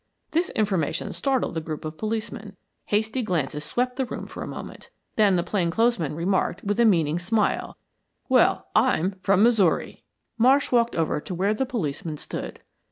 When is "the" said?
1.53-1.61, 3.97-4.05, 5.35-5.43, 11.53-11.67